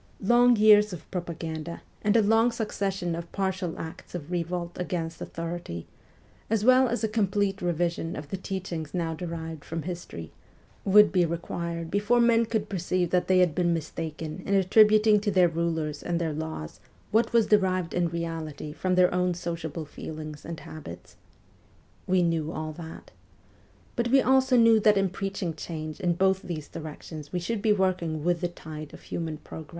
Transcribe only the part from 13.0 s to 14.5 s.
that they had been mistaken